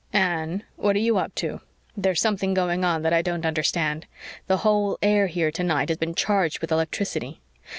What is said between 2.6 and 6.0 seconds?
on that I don't understand. The whole air here tonight has